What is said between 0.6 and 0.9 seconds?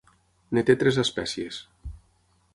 té